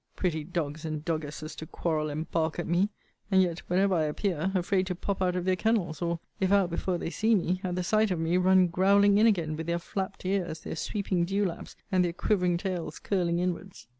[0.15, 2.89] Pretty dogs and doggesses to quarrel and bark at me,
[3.29, 6.71] and yet, whenever I appear, afraid to pop out of their kennels; or, if out
[6.71, 9.77] before they see me, at the sight of me run growling in again, with their
[9.77, 13.85] flapt ears, their sweeping dewlaps, and their quivering tails curling inwards.